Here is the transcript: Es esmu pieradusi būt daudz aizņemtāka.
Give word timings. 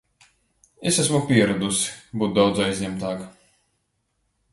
Es 0.91 0.95
esmu 1.03 1.19
pieradusi 1.31 1.91
būt 2.23 2.33
daudz 2.39 2.63
aizņemtāka. 2.69 3.29